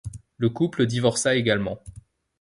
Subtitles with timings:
[0.37, 1.79] Le couple divorça également.